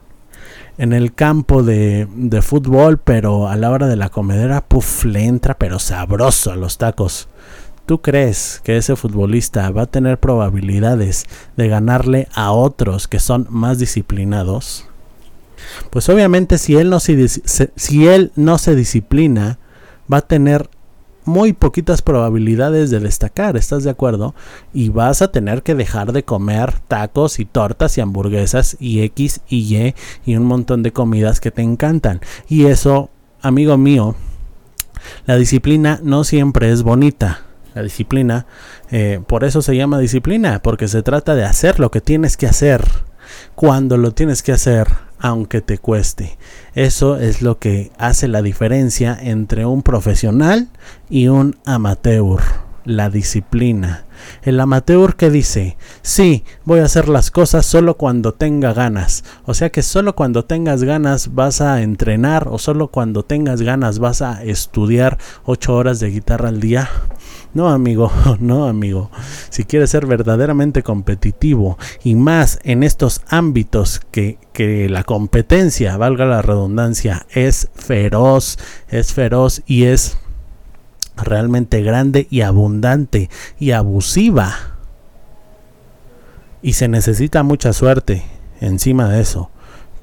en 0.76 0.92
el 0.92 1.14
campo 1.14 1.62
de, 1.62 2.08
de, 2.16 2.42
fútbol, 2.42 2.98
pero 2.98 3.46
a 3.46 3.54
la 3.54 3.70
hora 3.70 3.86
de 3.86 3.94
la 3.94 4.08
comedera, 4.08 4.64
puff, 4.64 5.04
le 5.04 5.26
entra 5.26 5.56
pero 5.56 5.78
sabroso 5.78 6.50
a 6.50 6.56
los 6.56 6.76
tacos. 6.76 7.28
¿Tú 7.86 8.02
crees 8.02 8.60
que 8.64 8.76
ese 8.76 8.96
futbolista 8.96 9.70
va 9.70 9.82
a 9.82 9.86
tener 9.86 10.18
probabilidades 10.18 11.26
de 11.56 11.68
ganarle 11.68 12.26
a 12.34 12.50
otros 12.50 13.06
que 13.06 13.20
son 13.20 13.46
más 13.48 13.78
disciplinados? 13.78 14.88
Pues 15.90 16.08
obviamente 16.08 16.58
si 16.58 16.74
él 16.74 16.90
no 16.90 16.98
si 16.98 18.08
él 18.08 18.32
no 18.34 18.58
se 18.58 18.74
disciplina, 18.74 19.60
va 20.12 20.18
a 20.18 20.22
tener 20.22 20.68
muy 21.24 21.52
poquitas 21.52 22.02
probabilidades 22.02 22.90
de 22.90 23.00
destacar, 23.00 23.56
¿estás 23.56 23.84
de 23.84 23.90
acuerdo? 23.90 24.34
Y 24.72 24.90
vas 24.90 25.22
a 25.22 25.32
tener 25.32 25.62
que 25.62 25.74
dejar 25.74 26.12
de 26.12 26.22
comer 26.22 26.80
tacos 26.80 27.40
y 27.40 27.44
tortas 27.44 27.96
y 27.96 28.00
hamburguesas 28.00 28.76
y 28.78 29.00
X 29.00 29.40
y 29.48 29.76
Y 29.76 29.94
y 30.26 30.36
un 30.36 30.44
montón 30.44 30.82
de 30.82 30.92
comidas 30.92 31.40
que 31.40 31.50
te 31.50 31.62
encantan. 31.62 32.20
Y 32.48 32.66
eso, 32.66 33.10
amigo 33.40 33.78
mío, 33.78 34.14
la 35.26 35.36
disciplina 35.36 36.00
no 36.02 36.24
siempre 36.24 36.70
es 36.70 36.82
bonita. 36.82 37.40
La 37.74 37.82
disciplina, 37.82 38.46
eh, 38.90 39.20
por 39.26 39.42
eso 39.42 39.60
se 39.60 39.74
llama 39.74 39.98
disciplina, 39.98 40.60
porque 40.62 40.86
se 40.86 41.02
trata 41.02 41.34
de 41.34 41.44
hacer 41.44 41.80
lo 41.80 41.90
que 41.90 42.00
tienes 42.00 42.36
que 42.36 42.46
hacer 42.46 42.84
cuando 43.56 43.96
lo 43.96 44.12
tienes 44.12 44.42
que 44.44 44.52
hacer 44.52 44.86
aunque 45.24 45.62
te 45.62 45.78
cueste. 45.78 46.36
Eso 46.74 47.16
es 47.16 47.40
lo 47.40 47.58
que 47.58 47.90
hace 47.96 48.28
la 48.28 48.42
diferencia 48.42 49.18
entre 49.18 49.64
un 49.64 49.82
profesional 49.82 50.68
y 51.08 51.28
un 51.28 51.56
amateur. 51.64 52.42
La 52.84 53.08
disciplina. 53.08 54.04
El 54.42 54.60
amateur 54.60 55.16
que 55.16 55.30
dice, 55.30 55.78
sí, 56.02 56.44
voy 56.66 56.80
a 56.80 56.84
hacer 56.84 57.08
las 57.08 57.30
cosas 57.30 57.64
solo 57.64 57.96
cuando 57.96 58.34
tenga 58.34 58.74
ganas. 58.74 59.24
O 59.46 59.54
sea 59.54 59.70
que 59.70 59.82
solo 59.82 60.14
cuando 60.14 60.44
tengas 60.44 60.84
ganas 60.84 61.34
vas 61.34 61.62
a 61.62 61.80
entrenar 61.80 62.48
o 62.48 62.58
solo 62.58 62.88
cuando 62.88 63.22
tengas 63.22 63.62
ganas 63.62 64.00
vas 64.00 64.20
a 64.20 64.44
estudiar 64.44 65.16
ocho 65.46 65.74
horas 65.74 66.00
de 66.00 66.10
guitarra 66.10 66.50
al 66.50 66.60
día. 66.60 66.90
No, 67.54 67.68
amigo, 67.68 68.10
no, 68.40 68.66
amigo. 68.66 69.10
Si 69.48 69.64
quieres 69.64 69.90
ser 69.90 70.06
verdaderamente 70.06 70.82
competitivo 70.82 71.78
y 72.02 72.16
más 72.16 72.58
en 72.64 72.82
estos 72.82 73.22
ámbitos 73.28 74.00
que, 74.10 74.38
que 74.52 74.88
la 74.88 75.04
competencia, 75.04 75.96
valga 75.96 76.26
la 76.26 76.42
redundancia, 76.42 77.26
es 77.32 77.70
feroz, 77.74 78.58
es 78.88 79.12
feroz 79.12 79.62
y 79.66 79.84
es 79.84 80.18
realmente 81.16 81.82
grande 81.82 82.26
y 82.28 82.40
abundante 82.40 83.30
y 83.58 83.70
abusiva. 83.70 84.52
Y 86.60 86.72
se 86.72 86.88
necesita 86.88 87.42
mucha 87.44 87.72
suerte 87.72 88.24
encima 88.60 89.08
de 89.08 89.20
eso 89.20 89.50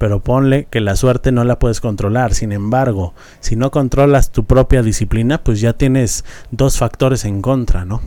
pero 0.02 0.20
ponle 0.20 0.66
que 0.72 0.82
la 0.82 0.96
suerte 0.96 1.32
no 1.32 1.44
la 1.44 1.60
puedes 1.60 1.80
controlar. 1.80 2.34
Sin 2.34 2.52
embargo, 2.52 3.14
si 3.40 3.56
no 3.56 3.70
controlas 3.70 4.32
tu 4.32 4.46
propia 4.46 4.82
disciplina, 4.82 5.44
pues 5.44 5.62
ya 5.62 5.74
tienes 5.74 6.26
dos 6.50 6.80
factores 6.80 7.24
en 7.24 7.44
contra, 7.44 7.86
¿no? 7.86 8.02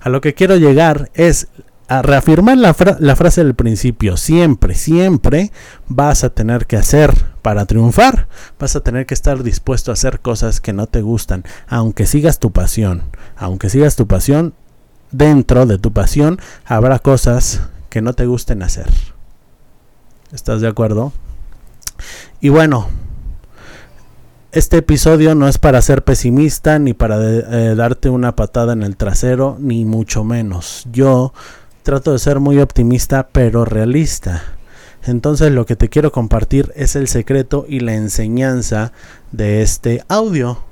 A 0.00 0.08
lo 0.08 0.22
que 0.22 0.32
quiero 0.32 0.56
llegar 0.56 1.10
es 1.12 1.48
a 1.86 2.00
reafirmar 2.00 2.56
la, 2.56 2.74
la 2.98 3.14
frase 3.14 3.44
del 3.44 3.54
principio. 3.54 4.16
Siempre, 4.16 4.74
siempre 4.74 5.52
vas 5.86 6.24
a 6.24 6.30
tener 6.30 6.64
que 6.64 6.78
hacer 6.78 7.12
para 7.42 7.66
triunfar. 7.66 8.26
Vas 8.58 8.74
a 8.74 8.80
tener 8.80 9.04
que 9.04 9.12
estar 9.12 9.42
dispuesto 9.42 9.90
a 9.90 9.92
hacer 9.92 10.20
cosas 10.20 10.62
que 10.62 10.72
no 10.72 10.86
te 10.86 11.02
gustan, 11.02 11.44
aunque 11.68 12.06
sigas 12.06 12.38
tu 12.38 12.52
pasión. 12.52 13.02
Aunque 13.36 13.68
sigas 13.68 13.96
tu 13.96 14.06
pasión, 14.06 14.54
dentro 15.10 15.66
de 15.66 15.76
tu 15.76 15.92
pasión 15.92 16.40
habrá 16.64 17.00
cosas 17.00 17.60
que 17.90 18.00
no 18.00 18.14
te 18.14 18.24
gusten 18.24 18.62
hacer. 18.62 18.86
¿Estás 20.32 20.62
de 20.62 20.68
acuerdo? 20.68 21.12
Y 22.40 22.48
bueno, 22.48 22.88
este 24.50 24.78
episodio 24.78 25.34
no 25.34 25.46
es 25.46 25.58
para 25.58 25.82
ser 25.82 26.04
pesimista 26.04 26.78
ni 26.78 26.94
para 26.94 27.18
eh, 27.20 27.74
darte 27.74 28.08
una 28.08 28.34
patada 28.34 28.72
en 28.72 28.82
el 28.82 28.96
trasero, 28.96 29.56
ni 29.60 29.84
mucho 29.84 30.24
menos. 30.24 30.86
Yo 30.90 31.34
trato 31.82 32.12
de 32.12 32.18
ser 32.18 32.40
muy 32.40 32.58
optimista, 32.60 33.28
pero 33.30 33.66
realista. 33.66 34.42
Entonces 35.04 35.52
lo 35.52 35.66
que 35.66 35.76
te 35.76 35.90
quiero 35.90 36.12
compartir 36.12 36.72
es 36.76 36.96
el 36.96 37.08
secreto 37.08 37.66
y 37.68 37.80
la 37.80 37.94
enseñanza 37.94 38.92
de 39.32 39.60
este 39.60 40.02
audio. 40.08 40.64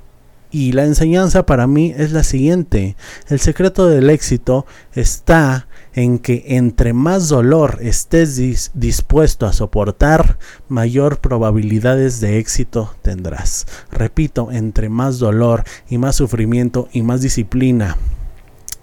Y 0.51 0.73
la 0.73 0.83
enseñanza 0.83 1.45
para 1.45 1.65
mí 1.65 1.93
es 1.97 2.11
la 2.11 2.23
siguiente. 2.23 2.97
El 3.29 3.39
secreto 3.39 3.87
del 3.87 4.09
éxito 4.09 4.65
está 4.93 5.67
en 5.93 6.19
que 6.19 6.43
entre 6.47 6.93
más 6.93 7.29
dolor 7.29 7.79
estés 7.81 8.71
dispuesto 8.73 9.45
a 9.45 9.53
soportar, 9.53 10.37
mayor 10.67 11.19
probabilidades 11.19 12.19
de 12.19 12.37
éxito 12.37 12.93
tendrás. 13.01 13.65
Repito, 13.91 14.51
entre 14.51 14.89
más 14.89 15.19
dolor 15.19 15.63
y 15.89 15.97
más 15.97 16.17
sufrimiento 16.17 16.89
y 16.91 17.01
más 17.01 17.21
disciplina 17.21 17.97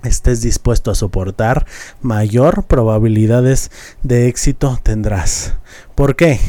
estés 0.05 0.41
dispuesto 0.43 0.91
a 0.91 0.95
soportar, 0.95 1.67
mayor 2.01 2.65
probabilidades 2.65 3.71
de 4.03 4.29
éxito 4.29 4.79
tendrás. 4.83 5.55
¿Por 5.95 6.17
qué? 6.17 6.41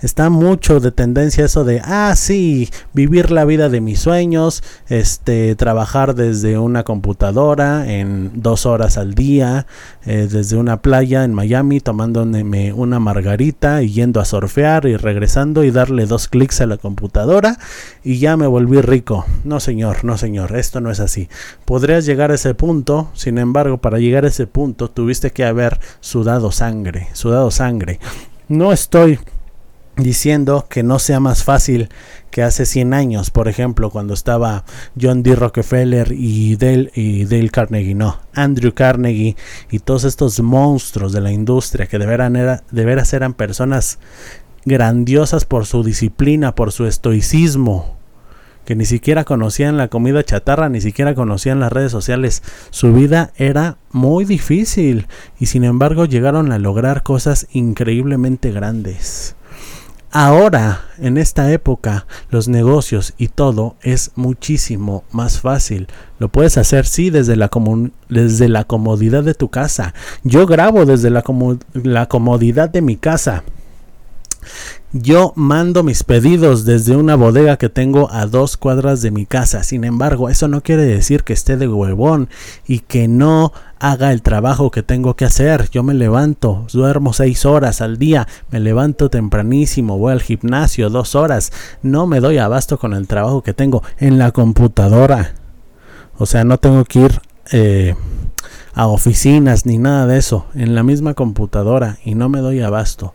Está 0.00 0.30
mucho 0.30 0.80
de 0.80 0.92
tendencia 0.92 1.44
eso 1.44 1.64
de, 1.64 1.80
ah, 1.84 2.14
sí, 2.16 2.70
vivir 2.92 3.30
la 3.30 3.44
vida 3.44 3.68
de 3.68 3.80
mis 3.80 4.00
sueños, 4.00 4.62
este, 4.88 5.54
trabajar 5.54 6.14
desde 6.14 6.58
una 6.58 6.84
computadora 6.84 7.90
en 7.90 8.42
dos 8.42 8.66
horas 8.66 8.98
al 8.98 9.14
día, 9.14 9.66
eh, 10.04 10.28
desde 10.30 10.56
una 10.56 10.82
playa 10.82 11.24
en 11.24 11.34
Miami, 11.34 11.80
tomándome 11.80 12.72
una 12.72 12.98
margarita 13.00 13.82
y 13.82 13.92
yendo 13.92 14.20
a 14.20 14.24
surfear 14.24 14.86
y 14.86 14.96
regresando 14.96 15.64
y 15.64 15.70
darle 15.70 16.06
dos 16.06 16.28
clics 16.28 16.60
a 16.60 16.66
la 16.66 16.76
computadora 16.76 17.58
y 18.02 18.18
ya 18.18 18.36
me 18.36 18.46
volví 18.46 18.80
rico. 18.80 19.24
No, 19.44 19.60
señor, 19.60 20.04
no, 20.04 20.16
señor, 20.16 20.56
esto 20.56 20.80
no 20.80 20.90
es 20.90 21.00
así. 21.00 21.28
Podrías 21.64 22.06
llegar 22.06 22.30
a 22.30 22.34
ese 22.34 22.54
punto, 22.54 23.10
sin 23.14 23.38
embargo, 23.38 23.78
para 23.78 23.98
llegar 23.98 24.24
a 24.24 24.28
ese 24.28 24.46
punto 24.46 24.90
tuviste 24.90 25.30
que 25.30 25.44
haber 25.44 25.80
sudado 26.00 26.52
sangre, 26.52 27.08
sudado 27.12 27.50
sangre. 27.50 28.00
No 28.48 28.72
estoy 28.72 29.18
diciendo 30.02 30.66
que 30.68 30.82
no 30.82 30.98
sea 30.98 31.20
más 31.20 31.44
fácil 31.44 31.88
que 32.30 32.42
hace 32.42 32.64
100 32.64 32.94
años, 32.94 33.30
por 33.30 33.48
ejemplo, 33.48 33.90
cuando 33.90 34.14
estaba 34.14 34.64
John 35.00 35.22
D. 35.22 35.34
Rockefeller 35.34 36.12
y 36.12 36.56
Dale, 36.56 36.90
y 36.94 37.24
Dale 37.24 37.50
Carnegie, 37.50 37.94
no, 37.94 38.18
Andrew 38.34 38.72
Carnegie 38.72 39.36
y 39.70 39.80
todos 39.80 40.04
estos 40.04 40.40
monstruos 40.40 41.12
de 41.12 41.20
la 41.20 41.32
industria 41.32 41.86
que 41.86 41.98
de 41.98 42.06
veras, 42.06 42.62
de 42.70 42.84
veras 42.84 43.12
eran 43.12 43.34
personas 43.34 43.98
grandiosas 44.64 45.44
por 45.44 45.66
su 45.66 45.82
disciplina, 45.82 46.54
por 46.54 46.72
su 46.72 46.86
estoicismo, 46.86 47.96
que 48.64 48.76
ni 48.76 48.84
siquiera 48.84 49.24
conocían 49.24 49.76
la 49.76 49.88
comida 49.88 50.22
chatarra, 50.22 50.68
ni 50.68 50.80
siquiera 50.80 51.14
conocían 51.14 51.60
las 51.60 51.72
redes 51.72 51.90
sociales. 51.90 52.42
Su 52.70 52.92
vida 52.92 53.32
era 53.36 53.78
muy 53.90 54.24
difícil 54.24 55.08
y 55.38 55.46
sin 55.46 55.64
embargo 55.64 56.04
llegaron 56.04 56.52
a 56.52 56.58
lograr 56.58 57.02
cosas 57.02 57.48
increíblemente 57.52 58.52
grandes. 58.52 59.34
Ahora, 60.12 60.86
en 60.98 61.18
esta 61.18 61.52
época, 61.52 62.06
los 62.30 62.48
negocios 62.48 63.14
y 63.16 63.28
todo 63.28 63.76
es 63.80 64.10
muchísimo 64.16 65.04
más 65.12 65.40
fácil. 65.40 65.86
Lo 66.18 66.28
puedes 66.28 66.58
hacer, 66.58 66.84
sí, 66.84 67.10
desde 67.10 67.36
la, 67.36 67.48
desde 68.08 68.48
la 68.48 68.64
comodidad 68.64 69.22
de 69.22 69.34
tu 69.34 69.50
casa. 69.50 69.94
Yo 70.24 70.46
grabo 70.46 70.84
desde 70.84 71.10
la, 71.10 71.22
la 71.74 72.06
comodidad 72.06 72.68
de 72.70 72.82
mi 72.82 72.96
casa. 72.96 73.44
Yo 74.92 75.32
mando 75.36 75.84
mis 75.84 76.02
pedidos 76.02 76.64
desde 76.64 76.96
una 76.96 77.14
bodega 77.14 77.56
que 77.56 77.68
tengo 77.68 78.10
a 78.10 78.26
dos 78.26 78.56
cuadras 78.56 79.02
de 79.02 79.12
mi 79.12 79.24
casa. 79.24 79.62
Sin 79.62 79.84
embargo, 79.84 80.28
eso 80.28 80.48
no 80.48 80.62
quiere 80.62 80.82
decir 80.82 81.22
que 81.22 81.32
esté 81.32 81.56
de 81.56 81.68
huevón 81.68 82.28
y 82.66 82.80
que 82.80 83.06
no 83.06 83.52
haga 83.78 84.12
el 84.12 84.22
trabajo 84.22 84.72
que 84.72 84.82
tengo 84.82 85.14
que 85.14 85.24
hacer. 85.24 85.70
Yo 85.70 85.84
me 85.84 85.94
levanto, 85.94 86.66
duermo 86.72 87.12
seis 87.12 87.46
horas 87.46 87.80
al 87.80 87.98
día, 87.98 88.26
me 88.50 88.58
levanto 88.58 89.10
tempranísimo, 89.10 89.96
voy 89.96 90.12
al 90.12 90.22
gimnasio 90.22 90.90
dos 90.90 91.14
horas. 91.14 91.52
No 91.82 92.08
me 92.08 92.18
doy 92.18 92.38
abasto 92.38 92.78
con 92.78 92.92
el 92.92 93.06
trabajo 93.06 93.42
que 93.42 93.54
tengo 93.54 93.84
en 93.98 94.18
la 94.18 94.32
computadora. 94.32 95.34
O 96.18 96.26
sea, 96.26 96.42
no 96.44 96.58
tengo 96.58 96.84
que 96.84 96.98
ir 96.98 97.20
eh, 97.52 97.94
a 98.74 98.88
oficinas 98.88 99.66
ni 99.66 99.78
nada 99.78 100.06
de 100.06 100.18
eso. 100.18 100.46
En 100.54 100.74
la 100.74 100.82
misma 100.82 101.14
computadora 101.14 101.98
y 102.04 102.14
no 102.14 102.28
me 102.28 102.40
doy 102.40 102.60
abasto. 102.60 103.14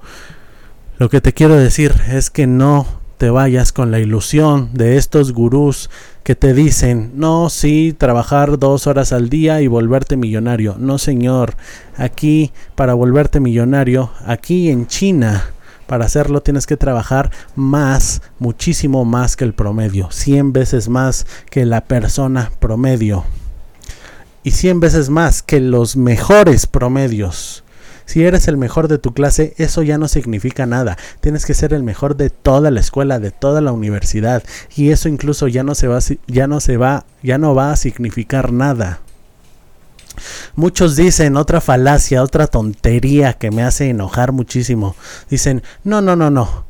Lo 0.97 1.09
que 1.09 1.19
te 1.19 1.33
quiero 1.33 1.57
decir 1.57 1.93
es 2.09 2.29
que 2.29 2.47
no 2.47 2.87
te 3.17 3.29
vayas 3.29 3.73
con 3.73 3.91
la 3.91 3.99
ilusión 3.99 4.69
de 4.73 4.95
estos 4.95 5.33
gurús 5.33 5.89
que 6.23 6.35
te 6.35 6.53
dicen, 6.53 7.11
no, 7.15 7.49
sí, 7.49 7.93
trabajar 7.97 8.57
dos 8.59 8.87
horas 8.87 9.11
al 9.11 9.27
día 9.27 9.59
y 9.59 9.67
volverte 9.67 10.15
millonario. 10.15 10.77
No, 10.79 10.97
señor, 10.97 11.57
aquí 11.97 12.53
para 12.75 12.93
volverte 12.93 13.41
millonario, 13.41 14.11
aquí 14.25 14.69
en 14.69 14.87
China, 14.87 15.43
para 15.85 16.05
hacerlo 16.05 16.41
tienes 16.41 16.65
que 16.65 16.77
trabajar 16.77 17.29
más, 17.57 18.21
muchísimo 18.39 19.03
más 19.03 19.35
que 19.35 19.43
el 19.43 19.53
promedio, 19.53 20.09
100 20.11 20.53
veces 20.53 20.87
más 20.87 21.27
que 21.49 21.65
la 21.65 21.81
persona 21.81 22.53
promedio 22.61 23.25
y 24.43 24.51
100 24.51 24.79
veces 24.79 25.09
más 25.09 25.43
que 25.43 25.59
los 25.59 25.97
mejores 25.97 26.67
promedios. 26.67 27.64
Si 28.05 28.23
eres 28.23 28.47
el 28.47 28.57
mejor 28.57 28.87
de 28.87 28.97
tu 28.97 29.13
clase, 29.13 29.53
eso 29.57 29.81
ya 29.81 29.97
no 29.97 30.07
significa 30.07 30.65
nada. 30.65 30.97
Tienes 31.21 31.45
que 31.45 31.53
ser 31.53 31.73
el 31.73 31.83
mejor 31.83 32.15
de 32.15 32.29
toda 32.29 32.71
la 32.71 32.79
escuela, 32.79 33.19
de 33.19 33.31
toda 33.31 33.61
la 33.61 33.71
universidad. 33.71 34.43
Y 34.75 34.91
eso 34.91 35.09
incluso 35.09 35.47
ya 35.47 35.63
no 35.63 35.75
se 35.75 35.87
va, 35.87 35.99
ya 36.27 36.47
no 36.47 36.59
se 36.59 36.77
va, 36.77 37.05
ya 37.23 37.37
no 37.37 37.55
va 37.55 37.71
a 37.71 37.75
significar 37.75 38.51
nada. 38.51 38.99
Muchos 40.55 40.95
dicen 40.95 41.35
otra 41.35 41.61
falacia, 41.61 42.23
otra 42.23 42.47
tontería 42.47 43.33
que 43.33 43.51
me 43.51 43.63
hace 43.63 43.89
enojar 43.89 44.31
muchísimo. 44.31 44.95
Dicen, 45.29 45.63
no, 45.83 46.01
no, 46.01 46.15
no, 46.15 46.29
no. 46.29 46.65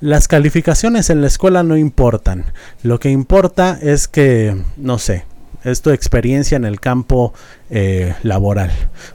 Las 0.00 0.28
calificaciones 0.28 1.10
en 1.10 1.20
la 1.20 1.26
escuela 1.26 1.62
no 1.62 1.76
importan. 1.76 2.46
Lo 2.82 2.98
que 3.00 3.10
importa 3.10 3.78
es 3.80 4.08
que, 4.08 4.56
no 4.76 4.98
sé, 4.98 5.24
es 5.62 5.82
tu 5.82 5.90
experiencia 5.90 6.56
en 6.56 6.64
el 6.64 6.80
campo 6.80 7.34
eh, 7.68 8.14
laboral. 8.22 8.70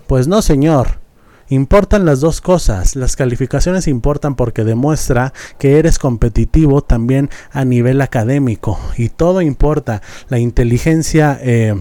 Pues 0.07 0.27
no, 0.27 0.41
señor. 0.41 1.04
Importan 1.49 2.05
las 2.05 2.19
dos 2.21 2.41
cosas. 2.41 2.95
Las 2.95 3.15
calificaciones 3.15 3.87
importan 3.87 4.35
porque 4.35 4.63
demuestra 4.63 5.33
que 5.59 5.77
eres 5.77 5.99
competitivo 5.99 6.81
también 6.81 7.29
a 7.51 7.65
nivel 7.65 8.01
académico. 8.01 8.79
Y 8.97 9.09
todo 9.09 9.41
importa. 9.41 10.01
La 10.29 10.39
inteligencia... 10.39 11.37
Eh, 11.41 11.75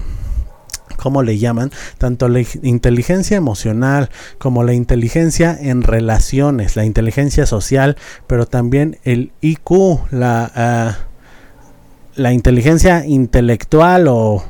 ¿cómo 0.96 1.22
le 1.22 1.38
llaman? 1.38 1.70
Tanto 1.98 2.28
la 2.28 2.42
inteligencia 2.62 3.36
emocional 3.36 4.10
como 4.38 4.62
la 4.62 4.74
inteligencia 4.74 5.56
en 5.60 5.82
relaciones, 5.82 6.76
la 6.76 6.84
inteligencia 6.84 7.46
social, 7.46 7.96
pero 8.26 8.46
también 8.46 8.98
el 9.02 9.32
IQ, 9.40 9.70
la, 10.10 10.50
ah, 10.54 10.98
la 12.14 12.32
inteligencia 12.32 13.04
intelectual 13.04 14.06
o 14.08 14.44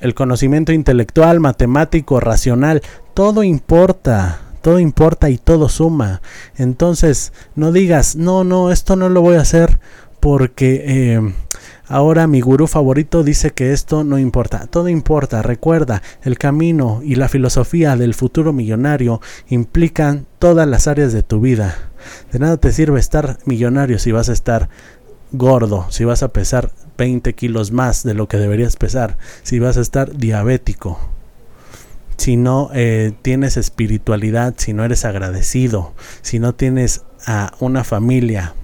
el 0.00 0.14
conocimiento 0.14 0.72
intelectual, 0.72 1.40
matemático, 1.40 2.20
racional, 2.20 2.82
todo 3.14 3.42
importa, 3.42 4.40
todo 4.62 4.78
importa 4.78 5.30
y 5.30 5.38
todo 5.38 5.68
suma. 5.68 6.20
Entonces, 6.56 7.32
no 7.54 7.72
digas, 7.72 8.16
no, 8.16 8.44
no, 8.44 8.70
esto 8.70 8.96
no 8.96 9.08
lo 9.08 9.22
voy 9.22 9.36
a 9.36 9.42
hacer 9.42 9.78
porque 10.20 10.82
eh, 10.86 11.32
ahora 11.86 12.26
mi 12.26 12.40
gurú 12.40 12.66
favorito 12.66 13.22
dice 13.22 13.52
que 13.52 13.72
esto 13.72 14.02
no 14.02 14.18
importa. 14.18 14.66
Todo 14.66 14.88
importa, 14.88 15.42
recuerda, 15.42 16.02
el 16.22 16.36
camino 16.36 17.00
y 17.04 17.14
la 17.14 17.28
filosofía 17.28 17.96
del 17.96 18.14
futuro 18.14 18.52
millonario 18.52 19.20
implican 19.48 20.26
todas 20.38 20.66
las 20.66 20.88
áreas 20.88 21.12
de 21.12 21.22
tu 21.22 21.40
vida. 21.40 21.76
De 22.32 22.38
nada 22.38 22.56
te 22.56 22.72
sirve 22.72 23.00
estar 23.00 23.38
millonario 23.44 23.98
si 23.98 24.12
vas 24.12 24.28
a 24.28 24.32
estar 24.32 24.68
gordo, 25.32 25.86
si 25.90 26.04
vas 26.04 26.22
a 26.22 26.28
pesar 26.28 26.70
20 26.98 27.34
kilos 27.34 27.72
más 27.72 28.02
de 28.02 28.14
lo 28.14 28.28
que 28.28 28.36
deberías 28.36 28.76
pesar, 28.76 29.18
si 29.42 29.58
vas 29.58 29.76
a 29.76 29.80
estar 29.80 30.16
diabético 30.16 30.98
si 32.16 32.36
no 32.36 32.70
eh, 32.72 33.12
tienes 33.22 33.56
espiritualidad, 33.56 34.54
si 34.56 34.72
no 34.72 34.84
eres 34.84 35.04
agradecido, 35.04 35.92
si 36.22 36.38
no 36.38 36.54
tienes 36.54 37.04
a 37.26 37.52
una 37.60 37.84
familia, 37.84 38.54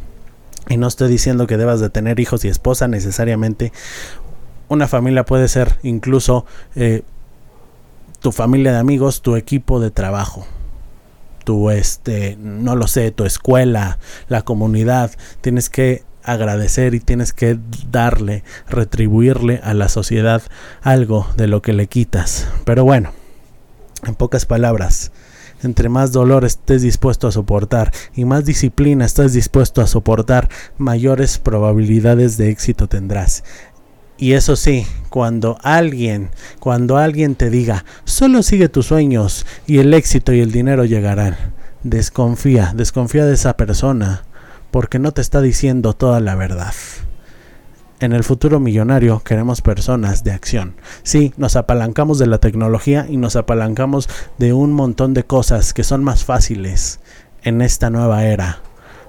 y 0.69 0.77
no 0.77 0.87
estoy 0.87 1.11
diciendo 1.11 1.47
que 1.47 1.57
debas 1.57 1.81
de 1.81 1.91
tener 1.91 2.21
hijos 2.21 2.45
y 2.45 2.49
esposa 2.49 2.89
necesariamente, 2.89 3.73
una 4.69 4.89
familia 4.89 5.25
puede 5.25 5.49
ser 5.49 5.77
incluso 5.83 6.47
eh, 6.75 7.03
tu 8.21 8.33
familia 8.33 8.73
de 8.73 8.79
amigos, 8.79 9.23
tu 9.23 9.37
equipo 9.37 9.81
de 9.81 9.91
trabajo 9.91 10.47
tu 11.45 11.71
este 11.71 12.37
no 12.41 12.77
lo 12.77 12.87
sé 12.87 13.11
tu 13.11 13.25
escuela 13.25 13.99
la 14.29 14.43
comunidad 14.43 15.11
tienes 15.41 15.69
que 15.69 16.05
agradecer 16.25 16.95
y 16.95 17.01
tienes 17.01 17.33
que 17.33 17.59
darle 17.91 18.45
retribuirle 18.69 19.61
a 19.63 19.75
la 19.75 19.89
sociedad 19.89 20.43
algo 20.83 21.27
de 21.37 21.47
lo 21.47 21.63
que 21.63 21.73
le 21.73 21.87
quitas 21.87 22.49
pero 22.65 22.85
bueno 22.85 23.13
en 24.07 24.15
pocas 24.15 24.47
palabras, 24.47 25.13
entre 25.63 25.89
más 25.89 26.13
dolor 26.13 26.45
estés 26.45 26.83
dispuesto 26.83 27.29
a 27.29 27.33
soportar 27.33 27.93
y 28.15 28.25
más 28.25 28.45
disciplina 28.45 29.05
estés 29.05 29.33
dispuesto 29.33 29.81
a 29.81 29.87
soportar, 29.87 30.49
mayores 30.77 31.39
probabilidades 31.39 32.37
de 32.37 32.51
éxito 32.51 32.89
tendrás. 32.89 33.45
Y 34.19 34.33
eso 34.33 34.57
sí, 34.57 34.87
cuando 35.09 35.59
alguien, 35.63 36.31
cuando 36.61 36.97
alguien 36.97 37.35
te 37.35 37.51
diga, 37.51 37.85
solo 38.05 38.43
sigue 38.43 38.69
tus 38.69 38.87
sueños 38.87 39.47
y 39.67 39.79
el 39.79 39.95
éxito 39.95 40.33
y 40.33 40.41
el 40.41 40.53
dinero 40.53 40.85
llegarán, 40.85 41.37
desconfía, 41.83 42.73
desconfía 42.75 43.25
de 43.25 43.35
esa 43.35 43.57
persona, 43.57 44.25
porque 44.73 44.99
no 44.99 45.13
te 45.13 45.21
está 45.21 45.41
diciendo 45.41 45.93
toda 45.93 46.19
la 46.19 46.35
verdad 46.35 46.75
en 48.05 48.13
el 48.13 48.25
futuro 48.25 48.61
millonario 48.61 49.23
queremos 49.25 49.63
personas 49.63 50.25
de 50.25 50.33
acción. 50.33 50.75
Sí, 51.03 51.33
nos 51.37 51.57
apalancamos 51.57 52.19
de 52.19 52.27
la 52.27 52.39
tecnología 52.39 53.07
y 53.09 53.17
nos 53.17 53.37
apalancamos 53.37 54.09
de 54.39 54.53
un 54.53 54.73
montón 54.73 55.15
de 55.15 55.25
cosas 55.25 55.73
que 55.73 55.85
son 55.85 56.03
más 56.03 56.25
fáciles 56.25 57.01
en 57.45 57.63
esta 57.63 57.91
nueva 57.91 58.25
era 58.25 58.61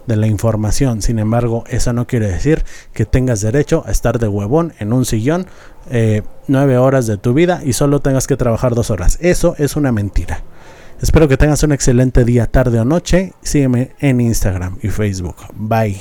de 0.05 0.15
la 0.15 0.27
información. 0.27 1.01
Sin 1.01 1.17
embargo, 1.17 1.63
eso 1.67 1.93
no 1.93 2.07
quiere 2.07 2.27
decir 2.27 2.63
que 2.93 3.05
tengas 3.05 3.41
derecho 3.41 3.83
a 3.87 3.91
estar 3.91 4.19
de 4.19 4.27
huevón 4.27 4.73
en 4.79 4.93
un 4.93 5.05
sillón 5.05 5.47
eh, 5.89 6.21
nueve 6.47 6.77
horas 6.77 7.07
de 7.07 7.17
tu 7.17 7.33
vida 7.33 7.61
y 7.63 7.73
solo 7.73 7.99
tengas 7.99 8.27
que 8.27 8.37
trabajar 8.37 8.75
dos 8.75 8.91
horas. 8.91 9.17
Eso 9.21 9.55
es 9.57 9.75
una 9.75 9.91
mentira. 9.91 10.43
Espero 11.01 11.27
que 11.27 11.37
tengas 11.37 11.63
un 11.63 11.71
excelente 11.71 12.23
día, 12.23 12.45
tarde 12.45 12.79
o 12.79 12.85
noche. 12.85 13.33
Sígueme 13.41 13.91
en 13.99 14.21
Instagram 14.21 14.77
y 14.81 14.89
Facebook. 14.89 15.35
Bye. 15.55 15.99